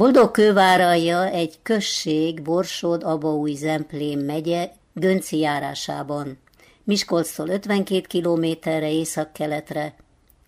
Boldog 0.00 0.30
kőváralja 0.30 1.26
egy 1.26 1.58
község 1.62 2.42
Borsod 2.42 3.02
Abaúj 3.02 3.54
Zemplén 3.54 4.18
megye 4.18 4.70
Gönci 4.92 5.38
járásában. 5.38 6.38
Miskolctól 6.84 7.48
52 7.48 8.00
kilométerre 8.00 8.90
észak-keletre, 8.90 9.94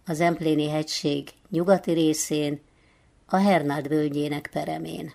az 0.07 0.21
Empléni 0.21 0.71
hegység 0.71 1.29
nyugati 1.51 1.93
részén, 1.93 2.61
a 3.27 3.37
Hernád 3.37 3.89
völgyének 3.89 4.49
peremén. 4.53 5.13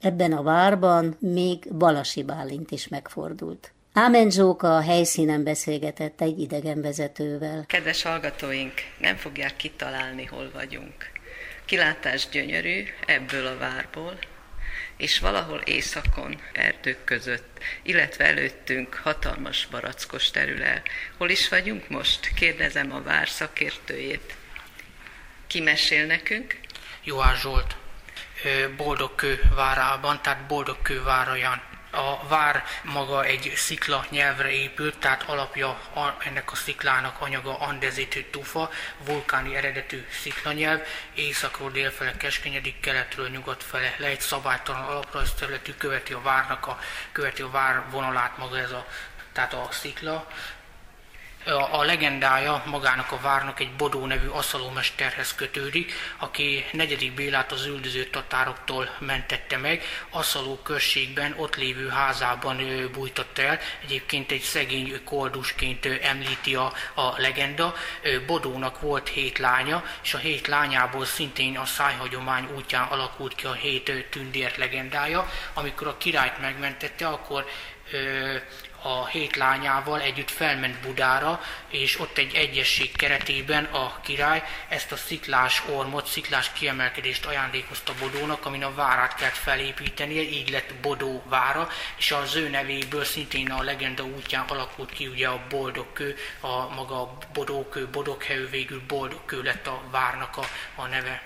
Ebben 0.00 0.32
a 0.32 0.42
várban 0.42 1.16
még 1.18 1.74
Balasi 1.74 2.22
Bálint 2.22 2.70
is 2.70 2.88
megfordult. 2.88 3.72
Ámen 3.92 4.30
Zsóka 4.30 4.76
a 4.76 4.80
helyszínen 4.80 5.44
beszélgetett 5.44 6.20
egy 6.20 6.38
idegenvezetővel. 6.38 7.64
Kedves 7.66 8.02
hallgatóink, 8.02 8.72
nem 9.00 9.16
fogják 9.16 9.56
kitalálni, 9.56 10.24
hol 10.24 10.50
vagyunk. 10.54 11.18
Kilátás 11.70 12.28
gyönyörű 12.28 12.88
ebből 13.06 13.46
a 13.46 13.58
várból, 13.58 14.18
és 14.96 15.18
valahol 15.18 15.58
északon, 15.58 16.40
erdők 16.52 17.04
között, 17.04 17.58
illetve 17.82 18.24
előttünk 18.24 18.94
hatalmas 18.94 19.66
barackos 19.66 20.30
terület. 20.30 20.88
Hol 21.16 21.28
is 21.30 21.48
vagyunk 21.48 21.88
most? 21.88 22.34
Kérdezem 22.34 22.92
a 22.92 23.02
vár 23.02 23.28
szakértőjét. 23.28 24.34
Ki 25.46 25.60
mesél 25.60 26.06
nekünk? 26.06 26.58
Joás 27.04 27.40
Zsolt, 27.40 27.76
Boldogkő 28.76 29.40
várában, 29.54 30.22
tehát 30.22 30.46
Boldogkő 30.46 31.02
váraján. 31.02 31.62
A 31.90 32.26
vár 32.28 32.64
maga 32.82 33.24
egy 33.24 33.52
szikla 33.56 34.04
nyelvre 34.10 34.50
épült, 34.50 34.98
tehát 34.98 35.22
alapja 35.22 35.80
ennek 36.18 36.52
a 36.52 36.54
sziklának 36.54 37.20
anyaga 37.20 37.58
andezit 37.58 38.26
tufa, 38.30 38.70
vulkáni 39.04 39.56
eredetű 39.56 40.06
sziklanyelv, 40.22 40.80
északról 41.14 41.70
délfele 41.70 42.16
keskenyedik, 42.16 42.80
keletről 42.80 43.28
nyugat 43.28 43.62
fele. 43.62 43.94
Le 43.98 44.06
egy 44.06 44.20
szabálytalan 44.20 44.82
alaprajzterületű 44.82 45.72
követi 45.72 46.12
a 46.12 46.22
várnak 46.22 46.66
a, 46.66 46.78
követi 47.12 47.42
a 47.42 47.50
vár 47.50 47.82
vonalát 47.90 48.38
maga 48.38 48.58
ez 48.58 48.70
a 48.70 48.86
tehát 49.32 49.52
a 49.52 49.68
szikla, 49.70 50.26
a, 51.44 51.78
a 51.78 51.82
legendája 51.82 52.62
magának 52.66 53.12
a 53.12 53.20
várnak 53.20 53.60
egy 53.60 53.72
Bodó 53.72 54.06
nevű 54.06 54.28
aszalómesterhez 54.28 55.34
kötődik, 55.34 55.92
aki 56.18 56.64
negyedik 56.72 57.14
Bélát 57.14 57.52
az 57.52 57.66
üldöző 57.66 58.04
tatároktól 58.04 58.96
mentette 58.98 59.56
meg. 59.56 59.82
Aszaló 60.10 60.56
községben, 60.56 61.34
ott 61.36 61.56
lévő 61.56 61.88
házában 61.88 62.88
bújtatta 62.92 63.42
el. 63.42 63.58
Egyébként 63.82 64.30
egy 64.30 64.40
szegény 64.40 65.04
koldusként 65.04 65.86
említi 65.86 66.54
a, 66.54 66.72
a 66.94 67.14
legenda. 67.16 67.74
Bodónak 68.26 68.80
volt 68.80 69.08
hét 69.08 69.38
lánya, 69.38 69.84
és 70.02 70.14
a 70.14 70.18
hét 70.18 70.46
lányából 70.46 71.04
szintén 71.04 71.58
a 71.58 71.64
szájhagyomány 71.64 72.48
útján 72.56 72.88
alakult 72.88 73.34
ki 73.34 73.46
a 73.46 73.52
hét 73.52 74.06
tündért 74.10 74.56
legendája. 74.56 75.30
Amikor 75.54 75.86
a 75.86 75.96
királyt 75.96 76.40
megmentette, 76.40 77.06
akkor 77.06 77.46
a 78.82 79.06
hét 79.06 79.36
lányával 79.36 80.00
együtt 80.00 80.30
felment 80.30 80.80
Budára, 80.80 81.40
és 81.68 82.00
ott 82.00 82.18
egy 82.18 82.34
egyesség 82.34 82.96
keretében 82.96 83.64
a 83.64 84.00
király 84.00 84.42
ezt 84.68 84.92
a 84.92 84.96
sziklás 84.96 85.62
ormot, 85.68 86.06
sziklás 86.06 86.52
kiemelkedést 86.52 87.26
ajándékozta 87.26 87.94
Bodónak, 88.00 88.46
amin 88.46 88.64
a 88.64 88.74
várát 88.74 89.14
kellett 89.14 89.34
felépítenie, 89.34 90.22
így 90.22 90.50
lett 90.50 90.74
Bodó 90.74 91.22
vára, 91.28 91.68
és 91.96 92.10
az 92.10 92.34
ő 92.34 92.48
nevéből 92.48 93.04
szintén 93.04 93.50
a 93.50 93.62
legenda 93.62 94.02
útján 94.02 94.44
alakult 94.48 94.92
ki 94.92 95.06
ugye 95.06 95.28
a 95.28 95.42
boldogkő, 95.48 96.16
a 96.40 96.74
maga 96.74 97.18
Bodókő, 97.32 97.88
Bodoghelyő, 97.88 98.48
végül 98.48 98.82
boldogkő 98.86 99.42
lett 99.42 99.66
a 99.66 99.82
várnak 99.90 100.36
a, 100.36 100.44
a 100.74 100.86
neve. 100.86 101.22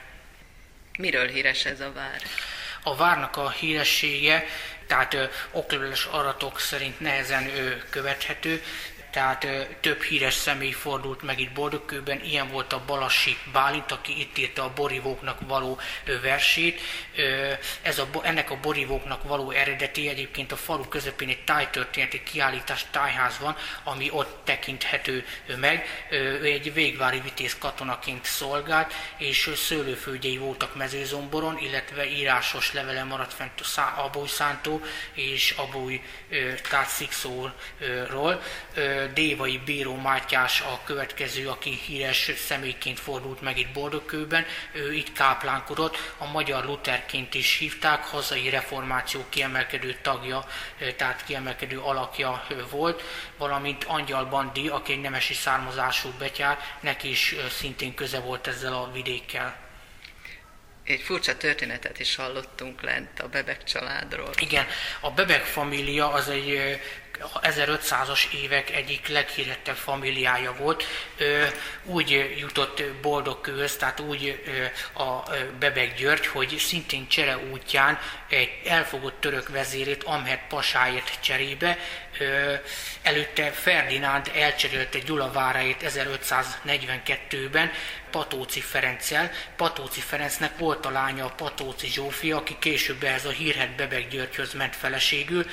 Miről 0.99 1.29
híres 1.29 1.65
ez 1.65 1.81
a 1.81 1.93
vár? 1.93 2.23
A 2.87 2.97
várnak 2.97 3.37
a 3.37 3.51
híressége 3.51 4.45
tehát 4.87 5.17
okleveles 5.51 6.05
aratok 6.05 6.61
szerint 6.61 7.01
nehezen 7.01 7.51
követhető, 7.91 8.63
tehát 9.15 9.47
több 9.81 10.03
híres 10.03 10.35
személy 10.35 10.71
fordult 10.71 11.23
meg 11.23 11.41
itt 11.41 11.53
Boldogkőben, 11.53 12.25
ilyen 12.25 12.49
volt 12.49 12.73
a 12.73 12.83
Balassi 12.87 13.37
Bálint, 13.53 13.93
aki 13.93 14.21
itt 14.21 14.39
írta 14.39 14.65
a 14.65 14.73
borivóknak 14.75 15.39
való 15.47 15.79
versét. 16.23 16.81
Ez 17.83 17.99
a, 17.99 18.09
ennek 18.23 18.51
a 18.51 18.59
borivóknak 18.61 19.23
való 19.23 19.51
eredeti 19.51 20.09
egyébként 20.09 20.53
a 20.53 20.57
falu 20.57 20.89
közepén 20.89 21.29
egy 21.29 21.45
tájtörténeti 21.45 22.23
kiállítás 22.23 22.85
tájház 22.91 23.39
van, 23.39 23.57
ami 23.85 24.11
ott 24.11 24.39
tekinthető 24.45 25.25
meg. 25.57 26.07
Ő 26.11 26.45
egy 26.45 26.73
végvári 26.73 27.21
vitéz 27.21 27.59
katonaként 27.59 28.25
szolgált, 28.25 28.95
és 29.17 29.51
szőlőföldjei 29.57 30.39
voltak 30.39 30.77
mezőzomboron, 30.77 31.59
illetve 31.59 32.07
írásos 32.07 32.73
levele 32.73 33.05
maradt 33.05 33.33
fent 33.35 33.53
Abúj 33.97 34.29
Szántó 34.29 34.83
és 35.13 35.55
Abúj 35.57 36.03
Tátszikszóról 36.71 38.43
Dévai 39.13 39.59
Bíró 39.59 39.95
Mátyás 39.97 40.61
a 40.61 40.81
következő, 40.85 41.49
aki 41.49 41.71
híres 41.71 42.31
személyként 42.37 43.01
fordult 43.01 43.41
meg 43.41 43.59
itt 43.59 43.73
Boldogkőben. 43.73 44.45
Ő 44.73 44.93
itt 44.95 45.13
káplánkodott, 45.13 45.97
a 46.19 46.31
magyar 46.31 46.65
Lutherként 46.65 47.35
is 47.35 47.57
hívták, 47.59 48.05
hazai 48.05 48.49
reformáció 48.49 49.25
kiemelkedő 49.29 49.99
tagja, 50.03 50.45
tehát 50.97 51.25
kiemelkedő 51.25 51.79
alakja 51.79 52.47
volt, 52.71 53.03
valamint 53.39 53.85
Angyal 53.85 54.25
Bandi, 54.25 54.69
aki 54.69 54.93
egy 54.93 55.01
nemesi 55.01 55.35
származású 55.35 56.09
betyár, 56.19 56.59
neki 56.81 57.11
is 57.11 57.35
szintén 57.51 57.95
köze 57.95 58.21
volt 58.21 58.47
ezzel 58.47 58.75
a 58.75 58.91
vidékkel 58.93 59.63
egy 60.85 61.01
furcsa 61.01 61.37
történetet 61.37 62.01
is 62.01 62.15
hallottunk 62.15 62.83
lent 62.83 63.21
a 63.21 63.29
Bebek 63.29 63.65
családról. 63.65 64.31
Igen, 64.39 64.67
a 65.01 65.11
Bebek 65.11 65.45
família 65.45 66.13
az 66.13 66.29
egy 66.29 66.81
1500-as 67.43 68.33
évek 68.33 68.71
egyik 68.71 69.09
leghírettebb 69.09 69.77
familiája 69.77 70.55
volt. 70.59 70.85
Úgy 71.85 72.35
jutott 72.39 72.83
boldog 73.03 73.41
köz, 73.41 73.77
tehát 73.77 74.01
úgy 74.01 74.43
a 74.95 75.31
Bebek 75.59 75.95
György, 75.95 76.27
hogy 76.27 76.57
szintén 76.59 77.09
csere 77.09 77.37
útján 77.37 77.99
egy 78.29 78.51
elfogott 78.65 79.21
török 79.21 79.49
vezérét 79.49 80.03
Amhet 80.03 80.41
pasáért 80.49 81.19
cserébe. 81.21 81.79
Előtte 83.03 83.51
Ferdinánd 83.51 84.31
elcserélte 84.35 84.99
Gyula 84.99 85.33
váráért 85.33 85.85
1542-ben, 85.87 87.73
Patóci 88.11 88.61
Ferenccel. 88.61 89.31
Patóci 89.57 90.01
Ferencnek 90.01 90.59
volt 90.59 90.87
a 90.87 90.91
lánya 90.91 91.25
a 91.25 91.31
Patóci 91.31 91.87
Zsófia, 91.87 92.37
aki 92.37 92.57
később 92.59 93.03
ehhez 93.03 93.25
a 93.25 93.31
hírhet 93.31 93.77
Bebek 93.77 94.09
Györgyhöz 94.09 94.53
ment 94.53 94.77
feleségül. 94.77 95.47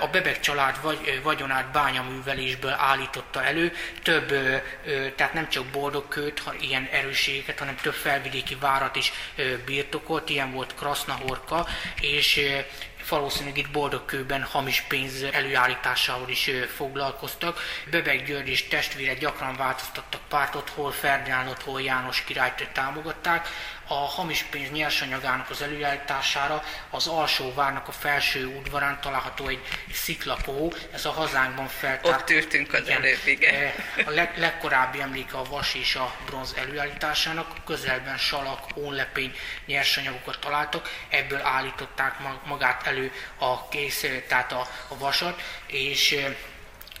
A 0.00 0.06
Bebek 0.06 0.40
család 0.40 0.80
vagy, 0.86 1.20
vagyonát 1.22 1.72
bányaművelésből 1.72 2.72
állította 2.72 3.44
elő, 3.44 3.72
több, 4.02 4.28
tehát 5.16 5.32
nem 5.32 5.48
csak 5.48 5.64
boldogkőt, 5.64 6.42
ilyen 6.60 6.88
erősségeket, 6.92 7.58
hanem 7.58 7.76
több 7.76 7.94
felvidéki 7.94 8.54
várat 8.60 8.96
is 8.96 9.12
birtokolt, 9.64 10.28
ilyen 10.28 10.52
volt 10.52 10.74
Krasznahorka, 10.74 11.66
és 12.00 12.40
valószínűleg 13.08 13.58
itt 13.58 13.70
boldogkőben 13.70 14.42
hamis 14.42 14.80
pénz 14.80 15.22
előállításával 15.22 16.28
is 16.28 16.50
foglalkoztak. 16.76 17.60
Bebek 17.90 18.26
György 18.26 18.48
és 18.48 18.68
testvére 18.68 19.14
gyakran 19.14 19.56
változtattak 19.56 20.20
pártot, 20.28 20.70
hol 20.70 20.92
Ferdinándot, 20.92 21.62
hol 21.62 21.82
János 21.82 22.24
királyt 22.24 22.68
támogatták 22.72 23.48
a 23.86 23.94
hamis 23.94 24.42
pénz 24.42 24.70
nyersanyagának 24.70 25.50
az 25.50 25.62
előállítására 25.62 26.64
az 26.90 27.06
alsó 27.06 27.54
várnak 27.54 27.88
a 27.88 27.92
felső 27.92 28.46
udvarán 28.46 29.00
található 29.00 29.46
egy 29.46 29.60
sziklakó, 29.92 30.72
ez 30.92 31.04
a 31.04 31.10
hazánkban 31.10 31.68
feltárt. 31.68 32.20
Ott 32.20 32.30
ültünk 32.30 32.72
az 32.72 32.80
igen, 32.80 32.96
előbb, 32.96 33.26
igen. 33.26 33.54
Eh, 33.54 33.74
a 34.06 34.10
leg, 34.10 34.38
legkorábbi 34.38 35.00
emléke 35.00 35.36
a 35.36 35.42
vas 35.42 35.74
és 35.74 35.94
a 35.94 36.14
bronz 36.26 36.54
előállításának, 36.56 37.64
közelben 37.64 38.18
salak, 38.18 38.60
ónlepény 38.76 39.34
nyersanyagokat 39.66 40.38
találtak, 40.40 40.90
ebből 41.08 41.40
állították 41.40 42.14
magát 42.44 42.86
elő 42.86 43.12
a 43.38 43.68
kész, 43.68 44.04
tehát 44.28 44.52
a, 44.52 44.68
a 44.88 44.98
vasat, 44.98 45.42
és 45.66 46.12
eh, 46.12 46.34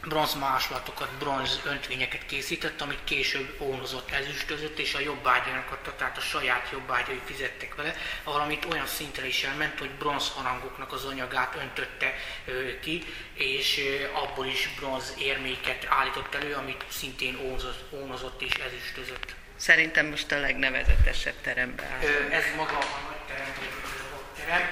bronz 0.04 0.34
másolatokat, 0.34 1.10
bronz 1.18 1.60
öntvényeket 1.64 2.26
készített, 2.26 2.80
amit 2.80 3.04
később 3.04 3.56
ónozott, 3.58 4.10
ezüstözött, 4.10 4.78
és 4.78 4.94
a 4.94 5.00
jobbágyának 5.00 5.70
adta, 5.70 5.96
tehát 5.96 6.16
a 6.16 6.20
saját 6.20 6.68
jobbágyai 6.72 7.20
fizettek 7.24 7.74
vele, 7.74 7.94
valamint 8.24 8.64
olyan 8.64 8.86
szintre 8.86 9.26
is 9.26 9.42
elment, 9.42 9.78
hogy 9.78 9.90
bronz 9.90 10.28
harangoknak 10.28 10.92
az 10.92 11.04
anyagát 11.04 11.56
öntötte 11.60 12.14
ö, 12.44 12.80
ki, 12.80 13.04
és 13.34 13.78
ö, 13.78 14.18
abból 14.18 14.46
is 14.46 14.68
bronz 14.78 15.14
érméket 15.18 15.86
állított 15.88 16.34
elő, 16.34 16.54
amit 16.54 16.84
szintén 16.88 17.38
ónozott, 17.42 17.92
ónozott 17.92 18.42
és 18.42 18.52
ezüstözött. 18.54 19.34
Szerintem 19.56 20.06
most 20.06 20.32
a 20.32 20.38
legnevezetesebb 20.38 21.34
teremben 21.42 21.86
áll. 21.86 22.30
Ez 22.30 22.44
maga 22.56 22.78
a 22.78 23.24
terem. 23.26 24.68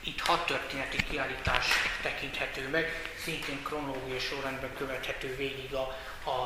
Itt 0.00 0.17
hat 0.28 0.46
történeti 0.46 0.96
kiállítás 1.10 1.66
tekinthető 2.02 2.68
meg, 2.68 3.12
szintén 3.24 3.62
kronológiai 3.62 4.18
sorrendben 4.18 4.74
követhető 4.76 5.36
végig 5.36 5.74
a, 5.74 5.96
a, 6.24 6.38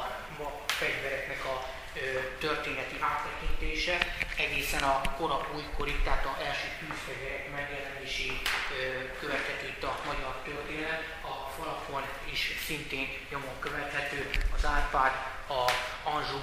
a 0.44 0.62
fegyvereknek 0.66 1.44
a 1.44 1.56
történeti 2.38 2.96
áttekintése 3.00 3.98
egészen 4.36 4.82
a 4.82 5.00
kora 5.16 5.48
újkorig, 5.54 6.02
tehát 6.02 6.24
a 6.24 6.36
első 6.46 6.68
tűzfegyverek 6.78 7.50
megjelenési 7.54 8.42
követhető 9.20 9.66
itt 9.66 9.82
a 9.82 10.00
magyar 10.06 10.34
történet. 10.44 11.00
A 11.22 11.50
falakon 11.56 12.02
is 12.32 12.52
szintén 12.66 13.08
nyomon 13.30 13.58
követhető 13.58 14.30
az 14.56 14.64
Árpád, 14.64 15.12
a 15.48 15.72
Anzsú, 16.02 16.40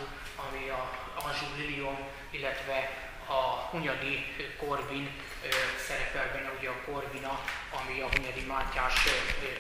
ami 0.48 0.70
a 0.70 0.90
Anzsú 1.26 1.46
Lilium, 1.58 1.98
illetve 2.30 3.09
a 3.30 3.68
Hunyadi 3.72 4.26
Korvin 4.58 5.10
szerepel 5.88 6.31
benne, 6.34 6.52
ugye 6.60 6.70
a 6.70 6.81
Korvina, 6.86 7.40
ami 7.80 8.02
a 8.02 8.10
Hunyadi 8.14 8.46
Mátyás 8.46 8.94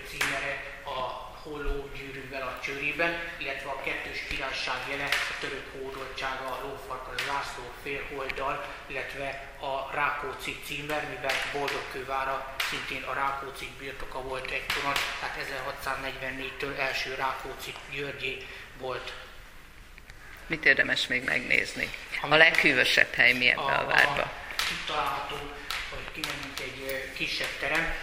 címere, 0.07 0.53
a 0.85 1.27
holló 1.43 1.89
gyűrűvel 1.97 2.41
a 2.41 2.59
csőrében, 2.63 3.13
illetve 3.37 3.69
a 3.69 3.81
kettős 3.83 4.19
királyság 4.29 4.79
jele, 4.89 5.03
a 5.05 5.35
török 5.39 5.65
hódoltsága, 5.73 6.45
a 6.45 6.61
lófarkal, 6.63 7.13
a 7.17 7.21
zászló 7.27 7.63
félholddal, 7.83 8.65
illetve 8.87 9.27
a 9.59 9.93
Rákóczi 9.93 10.55
címer, 10.65 11.07
mivel 11.09 11.35
Boldogkővára 11.53 12.55
szintén 12.69 13.03
a 13.03 13.13
Rákóczi 13.13 13.67
birtoka 13.79 14.21
volt 14.21 14.51
egykoron, 14.51 14.93
tehát 15.19 15.37
1644-től 15.45 16.79
első 16.79 17.13
Rákóczi 17.13 17.73
Györgyé 17.91 18.47
volt. 18.77 19.13
Mit 20.49 20.65
érdemes 20.65 21.07
még 21.07 21.23
megnézni? 21.23 21.89
A 22.21 22.35
leghűvösebb 22.35 23.13
hely 23.13 23.33
mi 23.33 23.49
ebbe 23.49 23.61
a, 23.61 23.81
a 23.81 23.85
várba? 23.85 24.31
Itt 24.71 24.85
található, 24.87 25.35
hogy 25.89 26.11
kimegyünk 26.13 26.59
egy 26.59 27.11
kisebb 27.13 27.57
terem, 27.59 27.93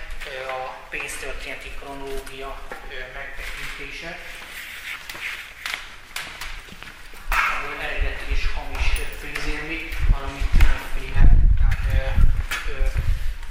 a 0.49 0.87
pénztörténeti 0.91 1.71
kronológia 1.81 2.61
megtekintése, 3.15 4.19
ahol 7.29 7.83
eredeti 7.83 8.33
és 8.33 8.47
hamis 8.55 8.87
pénzérmék, 9.21 9.97
valamint 10.11 10.51
különféle 10.59 11.23
tehát, 11.59 12.15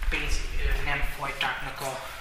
pénz 0.09 0.39
nem 0.85 1.03
fajtáknak 1.17 1.81
a 1.81 2.14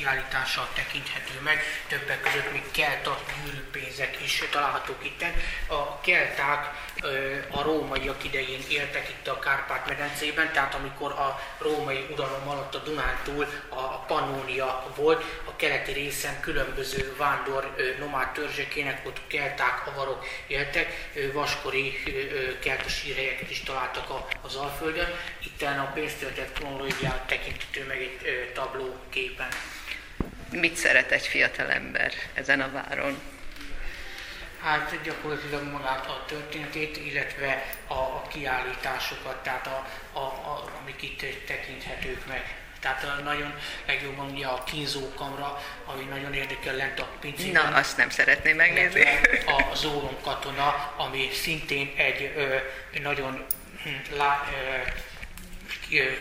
kiállítással 0.00 0.68
tekinthető 0.74 1.40
meg, 1.42 1.62
többek 1.88 2.20
között 2.20 2.52
még 2.52 2.70
kelta 2.70 3.18
gyűrűpénzek 3.44 4.16
is 4.22 4.42
találhatók 4.50 5.04
itt. 5.04 5.24
A 5.66 6.00
kelták 6.00 6.68
a 7.50 7.62
rómaiak 7.62 8.24
idején 8.24 8.60
éltek 8.68 9.08
itt 9.08 9.28
a 9.28 9.38
Kárpát-medencében, 9.38 10.52
tehát 10.52 10.74
amikor 10.74 11.10
a 11.10 11.40
római 11.58 12.06
uralom 12.10 12.48
alatt 12.48 12.74
a 12.74 12.78
Dunántúl 12.78 13.46
a 13.68 13.98
Pannónia 13.98 14.92
volt, 14.96 15.24
a 15.44 15.56
keleti 15.56 15.92
részen 15.92 16.40
különböző 16.40 17.14
vándor 17.16 17.74
nomád 17.98 18.32
törzsekének 18.32 19.06
ott 19.06 19.20
kelták, 19.26 19.86
avarok 19.86 20.26
éltek, 20.46 21.10
vaskori 21.32 22.02
kelta 22.60 22.88
sírhelyeket 22.88 23.50
is 23.50 23.60
találtak 23.60 24.10
az 24.42 24.54
Alföldön. 24.54 25.14
Itt 25.44 25.62
a 25.62 25.90
pénztörténet 25.94 26.52
kronológiát 26.52 27.26
tekinthető 27.26 27.86
meg 27.86 27.96
egy 27.96 28.50
tabló 28.54 28.96
képen. 29.10 29.48
Mit 30.50 30.76
szeret 30.76 31.10
egy 31.10 31.26
fiatal 31.26 31.70
ember 31.70 32.12
ezen 32.34 32.60
a 32.60 32.70
váron? 32.70 33.18
Hát 34.62 35.02
gyakorlatilag 35.02 35.62
magát 35.62 36.06
a 36.06 36.24
történetét, 36.28 36.96
illetve 36.96 37.66
a, 37.86 37.94
a 37.94 38.24
kiállításokat, 38.28 39.42
tehát 39.42 39.66
a, 39.66 39.86
a, 40.12 40.22
a, 40.22 40.70
amik 40.80 41.02
itt 41.02 41.46
tekinthetők 41.46 42.26
meg. 42.26 42.54
Tehát 42.80 43.04
a 43.04 43.22
nagyon 43.22 43.54
legjobban 43.86 44.30
ugye 44.30 44.46
a 44.46 44.64
kínzókamra, 44.64 45.62
ami 45.84 46.04
nagyon 46.04 46.34
érdekel 46.34 46.74
lent 46.74 47.00
a 47.00 47.08
pincében. 47.20 47.70
Na, 47.70 47.78
azt 47.78 47.96
nem 47.96 48.10
szeretném 48.10 48.56
megnézni. 48.56 49.02
A 49.46 49.74
Zólon 49.74 50.16
katona, 50.22 50.94
ami 50.96 51.28
szintén 51.32 51.92
egy 51.96 52.32
ö, 52.36 52.56
nagyon 53.02 53.44
hm, 53.82 54.16
lá, 54.16 54.46
ö, 54.52 54.88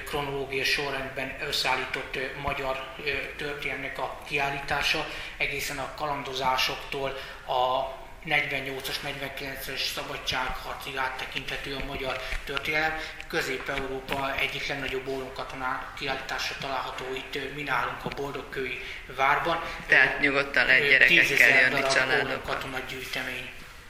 kronológiai 0.05 0.63
sorrendben 0.63 1.35
összeállított 1.47 2.17
magyar 2.41 2.93
történelmek 3.37 3.97
a 3.97 4.21
kiállítása, 4.27 5.07
egészen 5.37 5.77
a 5.77 5.93
kalandozásoktól 5.95 7.17
a 7.47 7.97
48-as, 8.25 8.95
49-es 9.05 9.93
szabadságharcig 9.93 10.97
áttekinthető 10.97 11.75
a 11.75 11.85
magyar 11.85 12.21
történelem. 12.45 12.97
Közép-Európa 13.27 14.35
egyik 14.39 14.67
legnagyobb 14.67 15.07
ólomkatoná 15.07 15.93
kiállításra 15.97 16.55
található 16.59 17.05
itt 17.13 17.55
mi 17.55 17.61
nálunk 17.61 18.05
a 18.05 18.09
Boldogkői 18.09 18.81
várban. 19.15 19.63
Tehát 19.87 20.19
nyugodtan 20.19 20.65
lehet 20.65 20.89
gyerekekkel 20.89 21.59
jönni 21.59 21.81
családok. 21.93 22.43
katona 22.43 22.79
gyűjtemény. 22.89 23.49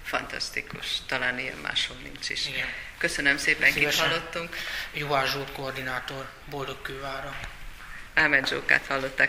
Fantasztikus, 0.09 0.87
talán 1.07 1.39
ilyen 1.39 1.57
máshol 1.57 1.97
nincs 2.03 2.29
is. 2.29 2.47
Igen. 2.47 2.67
Köszönöm 2.97 3.37
szépen, 3.37 3.73
kit 3.73 3.95
hallottunk. 3.95 4.55
Juhás 4.93 5.31
Zsolt 5.31 5.51
koordinátor, 5.51 6.29
Boldogkővára. 6.49 7.39
Ámen 8.13 8.45
Zsókát 8.45 8.85
hallották. 8.87 9.27